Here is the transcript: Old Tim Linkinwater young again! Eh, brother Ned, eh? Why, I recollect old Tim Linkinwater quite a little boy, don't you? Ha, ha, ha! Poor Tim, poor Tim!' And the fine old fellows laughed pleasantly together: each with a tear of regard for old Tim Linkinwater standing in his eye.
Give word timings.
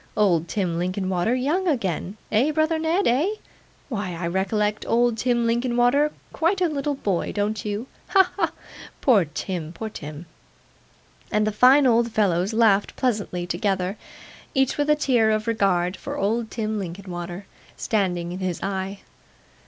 Old 0.17 0.47
Tim 0.47 0.79
Linkinwater 0.79 1.35
young 1.35 1.67
again! 1.67 2.17
Eh, 2.31 2.49
brother 2.51 2.79
Ned, 2.79 3.05
eh? 3.05 3.33
Why, 3.87 4.15
I 4.15 4.25
recollect 4.25 4.83
old 4.87 5.15
Tim 5.15 5.45
Linkinwater 5.45 6.11
quite 6.33 6.59
a 6.59 6.67
little 6.67 6.95
boy, 6.95 7.31
don't 7.31 7.63
you? 7.63 7.85
Ha, 8.07 8.23
ha, 8.35 8.47
ha! 8.47 8.51
Poor 9.01 9.25
Tim, 9.25 9.71
poor 9.71 9.89
Tim!' 9.91 10.25
And 11.31 11.45
the 11.45 11.51
fine 11.51 11.85
old 11.85 12.11
fellows 12.11 12.51
laughed 12.51 12.95
pleasantly 12.95 13.45
together: 13.45 13.95
each 14.55 14.75
with 14.75 14.89
a 14.89 14.95
tear 14.95 15.29
of 15.29 15.45
regard 15.45 15.95
for 15.95 16.17
old 16.17 16.49
Tim 16.49 16.79
Linkinwater 16.79 17.45
standing 17.77 18.31
in 18.31 18.39
his 18.39 18.59
eye. 18.63 19.01